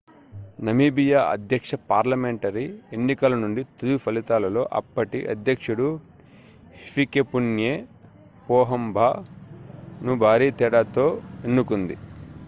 Namibia 0.59 1.19
అధ్యక్ష 1.33 1.75
parliamentary 1.89 2.63
ఎన్నికల 2.91 3.33
నుండి 3.41 3.63
తుది 3.73 3.97
ఫలితాలలో 3.97 4.63
అప్పటి 4.79 5.19
అధ్యక్షుడు 5.33 5.87
హిఫికెపున్యే 6.77 7.75
పోహంబా 8.47 9.09
ను 10.01 10.15
భారీ 10.23 10.49
తేడాతో 10.59 11.07
తిరిగి 11.13 11.47
ఎన్నుకుంది 11.47 11.97